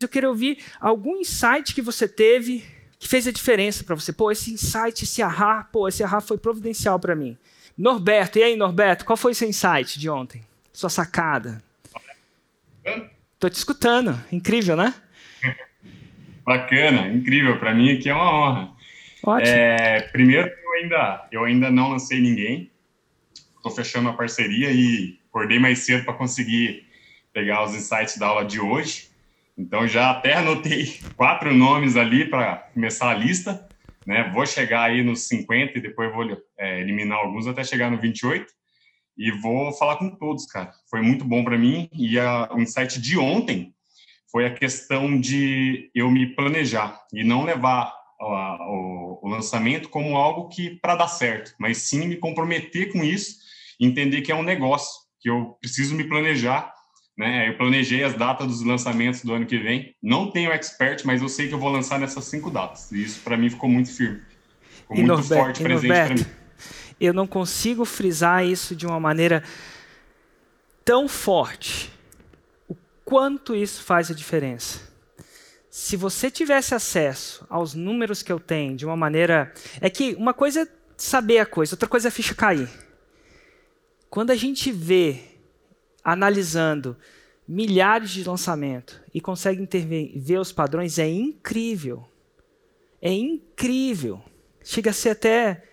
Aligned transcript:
eu 0.00 0.08
quero 0.08 0.28
ouvir 0.28 0.58
algum 0.80 1.16
insight 1.16 1.74
que 1.74 1.82
você 1.82 2.06
teve 2.06 2.64
que 3.00 3.08
fez 3.08 3.26
a 3.26 3.32
diferença 3.32 3.84
para 3.84 3.94
você. 3.94 4.12
Pô, 4.12 4.30
esse 4.30 4.52
insight, 4.52 5.04
esse 5.04 5.22
ahá, 5.22 5.64
pô, 5.64 5.88
esse 5.88 6.02
ahá 6.02 6.20
foi 6.20 6.38
providencial 6.38 6.98
para 6.98 7.14
mim. 7.14 7.36
Norberto, 7.76 8.38
e 8.38 8.42
aí, 8.42 8.56
Norberto, 8.56 9.04
qual 9.04 9.16
foi 9.16 9.34
seu 9.34 9.48
insight 9.48 9.98
de 9.98 10.10
ontem? 10.10 10.42
Sua 10.72 10.90
sacada? 10.90 11.62
Tô 13.38 13.48
te 13.48 13.54
escutando. 13.54 14.18
Incrível, 14.32 14.76
né? 14.76 14.94
Bacana, 16.44 17.08
incrível. 17.08 17.58
Para 17.58 17.74
mim 17.74 17.92
aqui 17.92 18.08
é 18.08 18.14
uma 18.14 18.32
honra. 18.32 18.70
Ótimo. 19.22 19.56
É, 19.56 20.00
primeiro, 20.12 20.48
eu 20.48 20.72
ainda, 20.72 21.28
eu 21.30 21.44
ainda 21.44 21.70
não 21.70 21.90
lancei 21.90 22.20
ninguém. 22.20 22.70
Estou 23.56 23.70
fechando 23.70 24.08
a 24.08 24.12
parceria 24.12 24.70
e 24.72 25.18
acordei 25.28 25.58
mais 25.58 25.80
cedo 25.80 26.04
para 26.04 26.14
conseguir 26.14 26.84
pegar 27.32 27.64
os 27.64 27.74
insights 27.74 28.16
da 28.16 28.26
aula 28.26 28.44
de 28.44 28.58
hoje. 28.58 29.07
Então 29.58 29.88
já 29.88 30.10
até 30.10 30.34
anotei 30.34 30.98
quatro 31.16 31.52
nomes 31.52 31.96
ali 31.96 32.24
para 32.24 32.58
começar 32.72 33.10
a 33.10 33.14
lista, 33.14 33.68
né? 34.06 34.30
Vou 34.32 34.46
chegar 34.46 34.84
aí 34.84 35.02
nos 35.02 35.26
50 35.26 35.76
e 35.76 35.82
depois 35.82 36.12
vou 36.12 36.24
é, 36.56 36.80
eliminar 36.80 37.18
alguns 37.18 37.48
até 37.48 37.64
chegar 37.64 37.90
no 37.90 38.00
28 38.00 38.46
e 39.18 39.32
vou 39.32 39.72
falar 39.72 39.96
com 39.96 40.10
todos, 40.10 40.46
cara. 40.46 40.70
Foi 40.88 41.02
muito 41.02 41.24
bom 41.24 41.42
para 41.42 41.58
mim 41.58 41.90
e 41.92 42.18
a, 42.20 42.48
o 42.52 42.60
insight 42.60 43.00
de 43.00 43.18
ontem 43.18 43.74
foi 44.30 44.46
a 44.46 44.54
questão 44.54 45.18
de 45.18 45.90
eu 45.92 46.08
me 46.08 46.26
planejar 46.36 47.00
e 47.12 47.24
não 47.24 47.44
levar 47.44 47.92
a, 48.20 48.70
o, 48.70 49.20
o 49.22 49.28
lançamento 49.28 49.88
como 49.88 50.16
algo 50.16 50.48
que 50.48 50.78
para 50.80 50.94
dar 50.94 51.08
certo, 51.08 51.54
mas 51.58 51.78
sim 51.78 52.06
me 52.06 52.16
comprometer 52.16 52.92
com 52.92 53.02
isso, 53.02 53.36
entender 53.80 54.22
que 54.22 54.30
é 54.30 54.34
um 54.34 54.42
negócio, 54.42 55.00
que 55.20 55.30
eu 55.30 55.56
preciso 55.60 55.94
me 55.94 56.04
planejar 56.04 56.72
né? 57.18 57.48
Eu 57.48 57.56
planejei 57.56 58.04
as 58.04 58.14
datas 58.14 58.46
dos 58.46 58.62
lançamentos 58.62 59.24
do 59.24 59.34
ano 59.34 59.44
que 59.44 59.58
vem. 59.58 59.92
Não 60.00 60.30
tenho 60.30 60.52
expert, 60.52 61.04
mas 61.04 61.20
eu 61.20 61.28
sei 61.28 61.48
que 61.48 61.54
eu 61.54 61.58
vou 61.58 61.68
lançar 61.68 61.98
nessas 61.98 62.24
cinco 62.26 62.48
datas. 62.48 62.92
E 62.92 63.02
isso 63.02 63.20
para 63.22 63.36
mim 63.36 63.50
ficou 63.50 63.68
muito 63.68 63.92
firme. 63.92 64.22
Ficou 64.60 64.96
e 64.96 65.00
muito 65.00 65.08
Norberto, 65.08 65.44
forte 65.44 65.62
presente 65.62 65.88
para 65.88 66.14
mim. 66.14 66.26
Eu 67.00 67.12
não 67.12 67.26
consigo 67.26 67.84
frisar 67.84 68.46
isso 68.46 68.76
de 68.76 68.86
uma 68.86 69.00
maneira 69.00 69.42
tão 70.84 71.08
forte. 71.08 71.90
O 72.68 72.76
quanto 73.04 73.54
isso 73.54 73.82
faz 73.82 74.12
a 74.12 74.14
diferença. 74.14 74.88
Se 75.68 75.96
você 75.96 76.30
tivesse 76.30 76.74
acesso 76.74 77.44
aos 77.50 77.74
números 77.74 78.22
que 78.22 78.30
eu 78.30 78.38
tenho 78.38 78.76
de 78.76 78.86
uma 78.86 78.96
maneira. 78.96 79.52
É 79.80 79.90
que 79.90 80.14
uma 80.14 80.32
coisa 80.32 80.62
é 80.62 80.68
saber 80.96 81.38
a 81.38 81.46
coisa, 81.46 81.74
outra 81.74 81.88
coisa 81.88 82.06
é 82.06 82.10
a 82.10 82.12
ficha 82.12 82.34
cair. 82.34 82.68
Quando 84.08 84.30
a 84.30 84.36
gente 84.36 84.70
vê 84.72 85.27
analisando 86.02 86.96
milhares 87.46 88.10
de 88.10 88.24
lançamentos 88.24 89.00
e 89.12 89.20
consegue 89.20 89.66
ver 90.16 90.38
os 90.38 90.52
padrões, 90.52 90.98
é 90.98 91.08
incrível. 91.08 92.06
É 93.00 93.12
incrível. 93.12 94.22
Chega 94.62 94.90
a 94.90 94.92
ser 94.92 95.10
até 95.10 95.64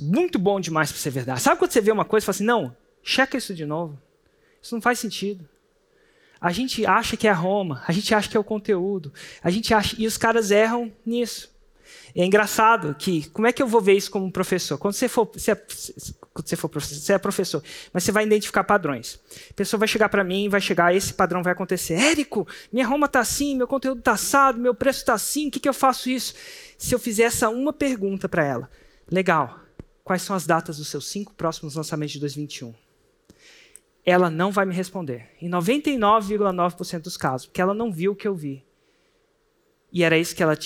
muito 0.00 0.38
bom 0.38 0.60
demais 0.60 0.90
para 0.90 1.00
ser 1.00 1.10
verdade. 1.10 1.40
Sabe 1.40 1.58
quando 1.58 1.70
você 1.70 1.80
vê 1.80 1.90
uma 1.90 2.04
coisa 2.04 2.24
e 2.24 2.26
fala 2.26 2.34
assim, 2.34 2.44
não, 2.44 2.76
checa 3.02 3.36
isso 3.36 3.54
de 3.54 3.64
novo. 3.64 3.98
Isso 4.60 4.74
não 4.74 4.82
faz 4.82 4.98
sentido. 4.98 5.48
A 6.40 6.52
gente 6.52 6.84
acha 6.84 7.16
que 7.16 7.26
é 7.26 7.32
Roma, 7.32 7.82
a 7.86 7.92
gente 7.92 8.14
acha 8.14 8.28
que 8.28 8.36
é 8.36 8.40
o 8.40 8.44
conteúdo, 8.44 9.12
a 9.42 9.50
gente 9.50 9.72
acha 9.72 9.96
e 9.98 10.06
os 10.06 10.18
caras 10.18 10.50
erram 10.50 10.92
nisso. 11.04 11.50
É 12.14 12.24
engraçado 12.24 12.94
que, 12.94 13.28
como 13.30 13.46
é 13.46 13.52
que 13.52 13.62
eu 13.62 13.66
vou 13.66 13.80
ver 13.80 13.94
isso 13.94 14.10
como 14.10 14.30
professor? 14.30 14.76
Quando 14.76 14.94
você 14.94 15.08
for, 15.08 15.30
é, 15.48 15.54
quando 16.36 16.48
você 16.48 16.56
for 16.56 16.68
professor, 16.68 17.00
você 17.00 17.12
é 17.14 17.18
professor, 17.18 17.62
mas 17.92 18.04
você 18.04 18.12
vai 18.12 18.24
identificar 18.24 18.62
padrões. 18.62 19.18
A 19.50 19.54
pessoa 19.54 19.78
vai 19.78 19.88
chegar 19.88 20.10
para 20.10 20.22
mim 20.22 20.48
vai 20.50 20.60
chegar, 20.60 20.94
esse 20.94 21.14
padrão 21.14 21.42
vai 21.42 21.54
acontecer. 21.54 21.94
Érico, 21.94 22.46
minha 22.70 22.86
Roma 22.86 23.06
está 23.06 23.20
assim, 23.20 23.56
meu 23.56 23.66
conteúdo 23.66 24.00
está 24.00 24.12
assado, 24.12 24.58
meu 24.58 24.74
preço 24.74 25.00
está 25.00 25.14
assim, 25.14 25.48
o 25.48 25.50
que, 25.50 25.58
que 25.58 25.68
eu 25.68 25.72
faço 25.72 26.10
isso? 26.10 26.34
Se 26.76 26.94
eu 26.94 26.98
fizer 26.98 27.22
essa 27.22 27.48
uma 27.48 27.72
pergunta 27.72 28.28
para 28.28 28.44
ela, 28.44 28.70
legal, 29.10 29.60
quais 30.04 30.20
são 30.20 30.36
as 30.36 30.46
datas 30.46 30.76
dos 30.76 30.88
seus 30.88 31.08
cinco 31.08 31.32
próximos 31.32 31.74
lançamentos 31.74 32.12
de 32.12 32.20
2021? 32.20 32.74
Ela 34.04 34.28
não 34.28 34.52
vai 34.52 34.66
me 34.66 34.74
responder. 34.74 35.30
Em 35.40 35.48
99,9% 35.48 37.00
dos 37.00 37.16
casos, 37.16 37.46
porque 37.46 37.62
ela 37.62 37.72
não 37.72 37.90
viu 37.90 38.12
o 38.12 38.16
que 38.16 38.28
eu 38.28 38.34
vi. 38.34 38.62
E 39.90 40.04
era 40.04 40.18
isso 40.18 40.36
que 40.36 40.42
ela 40.42 40.56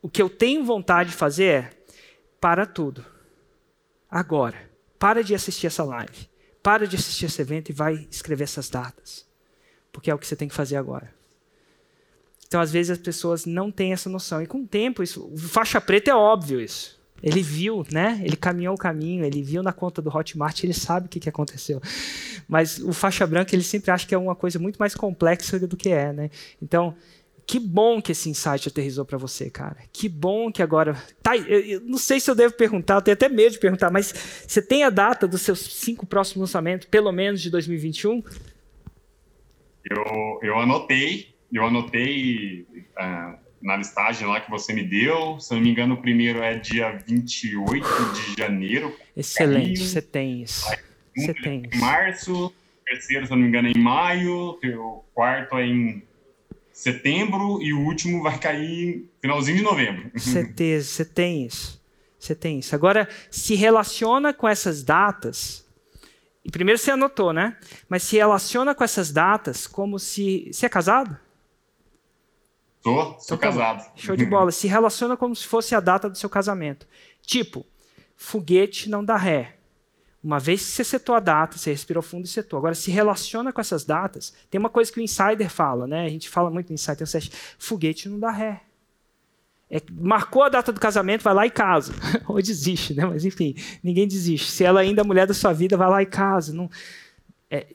o 0.00 0.08
que 0.08 0.22
eu 0.22 0.30
tenho 0.30 0.64
vontade 0.64 1.10
de 1.10 1.16
fazer 1.16 1.44
é 1.44 1.70
para 2.40 2.64
tudo. 2.64 3.13
Agora, 4.14 4.70
para 4.96 5.24
de 5.24 5.34
assistir 5.34 5.66
essa 5.66 5.82
live. 5.82 6.28
Para 6.62 6.86
de 6.86 6.94
assistir 6.94 7.26
esse 7.26 7.42
evento 7.42 7.70
e 7.70 7.72
vai 7.72 8.06
escrever 8.08 8.44
essas 8.44 8.68
datas. 8.68 9.26
Porque 9.92 10.08
é 10.08 10.14
o 10.14 10.18
que 10.18 10.24
você 10.24 10.36
tem 10.36 10.46
que 10.46 10.54
fazer 10.54 10.76
agora. 10.76 11.12
Então, 12.46 12.60
às 12.60 12.70
vezes, 12.70 12.90
as 12.90 12.98
pessoas 12.98 13.44
não 13.44 13.72
têm 13.72 13.92
essa 13.92 14.08
noção. 14.08 14.40
E 14.40 14.46
com 14.46 14.62
o 14.62 14.66
tempo, 14.68 15.02
isso, 15.02 15.28
faixa 15.36 15.80
preta 15.80 16.12
é 16.12 16.14
óbvio 16.14 16.60
isso. 16.60 17.02
Ele 17.20 17.42
viu, 17.42 17.84
né? 17.90 18.20
Ele 18.22 18.36
caminhou 18.36 18.76
o 18.76 18.78
caminho, 18.78 19.24
ele 19.24 19.42
viu 19.42 19.64
na 19.64 19.72
conta 19.72 20.00
do 20.00 20.16
Hotmart, 20.16 20.62
ele 20.62 20.74
sabe 20.74 21.06
o 21.06 21.08
que, 21.08 21.18
que 21.18 21.28
aconteceu. 21.28 21.82
Mas 22.46 22.78
o 22.78 22.92
faixa 22.92 23.26
branca, 23.26 23.52
ele 23.52 23.64
sempre 23.64 23.90
acha 23.90 24.06
que 24.06 24.14
é 24.14 24.18
uma 24.18 24.36
coisa 24.36 24.60
muito 24.60 24.76
mais 24.76 24.94
complexa 24.94 25.58
do 25.58 25.76
que 25.76 25.88
é, 25.88 26.12
né? 26.12 26.30
Então, 26.62 26.94
que 27.46 27.58
bom 27.58 28.00
que 28.00 28.12
esse 28.12 28.28
insight 28.28 28.68
aterrizou 28.68 29.04
para 29.04 29.18
você, 29.18 29.50
cara. 29.50 29.76
Que 29.92 30.08
bom 30.08 30.50
que 30.50 30.62
agora. 30.62 30.94
Tá, 31.22 31.36
eu, 31.36 31.60
eu, 31.60 31.80
não 31.80 31.98
sei 31.98 32.18
se 32.18 32.30
eu 32.30 32.34
devo 32.34 32.54
perguntar, 32.54 32.94
eu 32.94 33.02
tenho 33.02 33.14
até 33.14 33.28
medo 33.28 33.52
de 33.52 33.58
perguntar, 33.58 33.90
mas 33.90 34.44
você 34.46 34.62
tem 34.62 34.84
a 34.84 34.90
data 34.90 35.28
dos 35.28 35.42
seus 35.42 35.60
cinco 35.60 36.06
próximos 36.06 36.48
lançamentos, 36.48 36.86
pelo 36.88 37.12
menos 37.12 37.40
de 37.40 37.50
2021? 37.50 38.22
Eu, 39.84 40.40
eu 40.42 40.58
anotei, 40.58 41.34
eu 41.52 41.64
anotei 41.64 42.66
uh, 42.98 43.38
na 43.60 43.76
listagem 43.76 44.26
lá 44.26 44.40
que 44.40 44.50
você 44.50 44.72
me 44.72 44.82
deu. 44.82 45.38
Se 45.38 45.52
eu 45.52 45.56
não 45.56 45.64
me 45.64 45.70
engano, 45.70 45.94
o 45.94 46.00
primeiro 46.00 46.42
é 46.42 46.56
dia 46.56 46.98
28 47.06 47.86
de 48.14 48.40
janeiro. 48.40 48.96
Excelente, 49.14 49.84
você 49.84 50.00
tem 50.00 50.42
isso. 50.42 50.66
Você 51.14 51.34
tem 51.34 51.68
Em 51.72 51.78
março, 51.78 52.52
terceiro, 52.86 53.26
se 53.26 53.32
eu 53.32 53.36
não 53.36 53.42
me 53.42 53.48
engano, 53.48 53.68
é 53.68 53.72
em 53.72 53.78
maio, 53.78 54.58
o 54.62 55.04
quarto 55.14 55.56
é 55.56 55.66
em 55.66 56.02
setembro 56.74 57.62
e 57.62 57.72
o 57.72 57.80
último 57.80 58.20
vai 58.20 58.36
cair 58.36 59.08
finalzinho 59.22 59.58
de 59.58 59.62
novembro. 59.62 60.10
Certeza, 60.18 60.88
você 60.88 61.04
tem 61.04 61.46
isso. 61.46 61.80
Você 62.18 62.34
tem 62.34 62.58
isso. 62.58 62.74
Agora, 62.74 63.08
se 63.30 63.54
relaciona 63.54 64.34
com 64.34 64.48
essas 64.48 64.82
datas. 64.82 65.64
E 66.44 66.50
primeiro 66.50 66.78
você 66.78 66.90
anotou, 66.90 67.32
né? 67.32 67.56
Mas 67.88 68.02
se 68.02 68.16
relaciona 68.16 68.74
com 68.74 68.82
essas 68.82 69.12
datas 69.12 69.66
como 69.66 69.98
se. 69.98 70.50
Você 70.52 70.66
é 70.66 70.68
casado? 70.68 71.16
Tô, 72.82 72.92
sou 72.92 73.36
então, 73.36 73.38
tá 73.38 73.46
casado. 73.46 73.92
Show 73.94 74.16
de 74.16 74.26
bola. 74.26 74.50
se 74.52 74.66
relaciona 74.66 75.16
como 75.16 75.34
se 75.34 75.46
fosse 75.46 75.74
a 75.74 75.80
data 75.80 76.10
do 76.10 76.18
seu 76.18 76.28
casamento. 76.28 76.86
Tipo, 77.22 77.64
foguete 78.16 78.90
não 78.90 79.04
dá 79.04 79.16
ré. 79.16 79.56
Uma 80.24 80.38
vez 80.38 80.64
que 80.64 80.70
você 80.70 80.84
setou 80.84 81.14
a 81.14 81.20
data, 81.20 81.58
você 81.58 81.70
respirou 81.70 82.02
fundo 82.02 82.24
e 82.24 82.28
setou. 82.28 82.58
Agora, 82.58 82.74
se 82.74 82.90
relaciona 82.90 83.52
com 83.52 83.60
essas 83.60 83.84
datas. 83.84 84.32
Tem 84.50 84.58
uma 84.58 84.70
coisa 84.70 84.90
que 84.90 84.98
o 84.98 85.02
insider 85.02 85.50
fala, 85.50 85.86
né? 85.86 86.06
A 86.06 86.08
gente 86.08 86.30
fala 86.30 86.50
muito 86.50 86.70
no 86.70 86.74
insider, 86.74 87.06
tem 87.06 87.30
foguete 87.58 88.08
não 88.08 88.18
dá 88.18 88.30
ré. 88.30 88.62
É, 89.70 89.82
marcou 89.92 90.42
a 90.42 90.48
data 90.48 90.72
do 90.72 90.80
casamento, 90.80 91.22
vai 91.22 91.34
lá 91.34 91.46
e 91.46 91.50
casa. 91.50 91.92
Ou 92.26 92.40
desiste, 92.40 92.94
né? 92.94 93.04
Mas 93.04 93.26
enfim, 93.26 93.54
ninguém 93.82 94.08
desiste. 94.08 94.50
Se 94.50 94.64
ela 94.64 94.80
ainda 94.80 95.02
é 95.02 95.04
a 95.04 95.06
mulher 95.06 95.26
da 95.26 95.34
sua 95.34 95.52
vida, 95.52 95.76
vai 95.76 95.90
lá 95.90 96.00
e 96.00 96.06
casa. 96.06 96.54
Não, 96.54 96.70
é, 97.50 97.66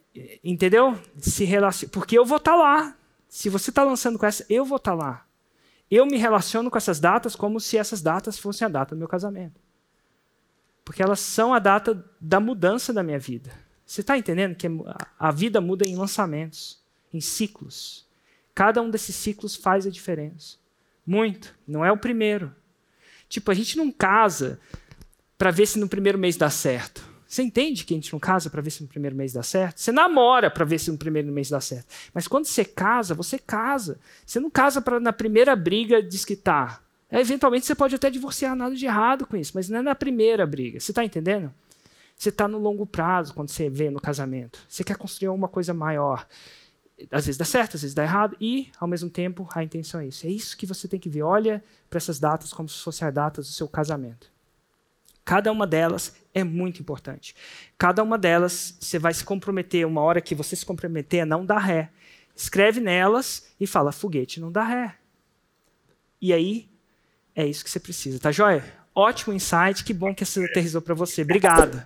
entendeu? 0.44 0.98
Se 1.20 1.44
relaciona, 1.44 1.92
porque 1.92 2.18
eu 2.18 2.26
vou 2.26 2.38
estar 2.38 2.54
tá 2.54 2.58
lá. 2.58 2.96
Se 3.28 3.48
você 3.48 3.70
está 3.70 3.84
lançando 3.84 4.18
com 4.18 4.26
essa, 4.26 4.44
eu 4.50 4.66
vou 4.66 4.78
estar 4.78 4.98
tá 4.98 4.98
lá. 4.98 5.26
Eu 5.92 6.08
me 6.08 6.18
relaciono 6.18 6.72
com 6.72 6.78
essas 6.80 7.00
datas 7.00 7.36
como 7.36 7.60
se 7.60 7.78
essas 7.78 8.02
datas 8.02 8.40
fossem 8.40 8.66
a 8.66 8.70
data 8.70 8.96
do 8.96 9.00
meu 9.00 9.08
casamento. 9.08 9.62
Porque 10.90 11.04
elas 11.04 11.20
são 11.20 11.54
a 11.54 11.60
data 11.60 12.04
da 12.20 12.40
mudança 12.40 12.92
da 12.92 13.04
minha 13.04 13.20
vida. 13.20 13.52
Você 13.86 14.02
está 14.02 14.18
entendendo 14.18 14.56
que 14.56 14.66
a 15.20 15.32
vida 15.32 15.62
muda 15.62 15.88
em 15.88 15.96
lançamentos, 15.96 16.80
em 17.14 17.22
ciclos. 17.22 18.08
Cada 18.56 18.82
um 18.82 18.90
desses 18.90 19.16
ciclos 19.16 19.56
faz 19.56 19.86
a 19.86 19.92
diferença. 19.92 20.58
Muito. 21.06 21.54
Não 21.68 21.86
é 21.86 21.92
o 21.92 21.98
primeiro. 21.98 22.52
Tipo, 23.28 23.52
a 23.52 23.54
gente 23.54 23.78
não 23.78 23.92
casa 23.92 24.60
para 25.38 25.52
ver 25.52 25.68
se 25.68 25.78
no 25.78 25.88
primeiro 25.88 26.18
mês 26.18 26.36
dá 26.36 26.50
certo. 26.50 27.08
Você 27.28 27.44
entende 27.44 27.86
que 27.86 27.94
a 27.94 27.98
gente 27.98 28.12
não 28.12 28.20
casa 28.20 28.50
para 28.50 28.60
ver 28.60 28.72
se 28.72 28.82
no 28.82 28.90
primeiro 28.90 29.16
mês 29.16 29.32
dá 29.32 29.44
certo? 29.44 29.80
Você 29.80 29.92
namora 29.92 30.50
para 30.50 30.66
ver 30.66 30.80
se 30.80 30.90
no 30.90 30.98
primeiro 30.98 31.32
mês 31.32 31.52
dá 31.52 31.62
certo. 31.62 31.86
Mas 32.16 32.28
quando 32.28 32.46
você 32.46 32.66
casa, 32.66 33.14
você 33.14 33.38
casa. 33.38 34.00
Você 34.26 34.40
não 34.40 34.50
casa 34.50 34.82
para 34.82 35.00
na 35.00 35.14
primeira 35.14 35.56
briga 35.56 36.02
desquitar. 36.02 36.84
Eventualmente 37.12 37.66
você 37.66 37.74
pode 37.74 37.96
até 37.96 38.10
divorciar, 38.10 38.56
nada 38.56 38.76
de 38.76 38.86
errado 38.86 39.26
com 39.26 39.36
isso, 39.36 39.52
mas 39.56 39.68
não 39.68 39.80
é 39.80 39.82
na 39.82 39.96
primeira 39.96 40.46
briga. 40.46 40.80
Você 40.80 40.92
está 40.92 41.04
entendendo? 41.04 41.52
Você 42.16 42.30
está 42.30 42.48
no 42.48 42.60
longo 42.60 42.86
prazo 42.86 43.34
quando 43.34 43.50
você 43.50 43.70
vê 43.70 43.90
no 43.90 44.00
casamento. 44.00 44.60
Você 44.68 44.84
quer 44.84 44.98
construir 44.98 45.30
uma 45.30 45.48
coisa 45.48 45.74
maior. 45.74 46.28
Às 47.10 47.26
vezes 47.26 47.38
dá 47.38 47.46
certo, 47.46 47.76
às 47.76 47.82
vezes 47.82 47.96
dá 47.96 48.04
errado, 48.04 48.36
e, 48.42 48.70
ao 48.78 48.88
mesmo 48.88 49.10
tempo, 49.10 49.48
a 49.54 49.64
intenção 49.64 50.02
é 50.02 50.08
isso. 50.08 50.28
É 50.28 50.30
isso 50.30 50.58
que 50.58 50.66
você 50.66 50.88
tem 50.88 51.00
que 51.00 51.08
ver. 51.08 51.24
Olha 51.24 51.64
para 51.90 51.98
essas 51.98 52.20
datas 52.20 52.52
como 52.52 52.68
se 52.68 52.84
fossem 52.84 53.08
as 53.08 53.14
datas 53.14 53.48
do 53.48 53.54
seu 53.54 53.68
casamento. 53.70 54.30
Cada 55.24 55.52
uma 55.52 55.66
delas 55.66 56.14
é 56.34 56.44
muito 56.44 56.82
importante. 56.82 57.36
Cada 57.78 58.04
uma 58.04 58.18
delas, 58.18 58.76
você 58.80 59.00
vai 59.00 59.14
se 59.14 59.24
comprometer, 59.24 59.88
uma 59.88 60.02
hora 60.02 60.20
que 60.20 60.36
você 60.36 60.56
se 60.56 60.66
comprometer 60.66 61.26
não 61.26 61.46
dar 61.46 61.60
ré, 61.60 61.90
escreve 62.36 62.80
nelas 62.82 63.48
e 63.60 63.66
fala: 63.66 63.92
foguete 63.92 64.42
não 64.42 64.52
dá 64.52 64.64
ré. 64.64 64.96
E 66.22 66.34
aí, 66.34 66.70
é 67.40 67.48
isso 67.48 67.64
que 67.64 67.70
você 67.70 67.80
precisa, 67.80 68.20
tá 68.20 68.34
joia? 68.34 68.62
Ótimo 68.94 69.34
insight, 69.34 69.86
que 69.86 69.94
bom 69.94 70.14
que 70.14 70.24
essa 70.24 70.44
aterrizou 70.44 70.82
para 70.82 70.94
você. 70.94 71.22
Obrigado. 71.22 71.82